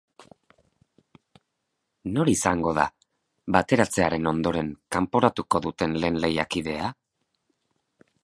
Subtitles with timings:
[2.13, 2.85] Nor izango da,
[3.57, 6.91] bateratzearen ondoren, kanporatuko duten lehen lehiakidea?